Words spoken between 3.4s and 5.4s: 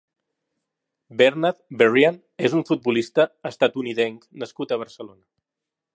estatunidenc nascut a Barcelona.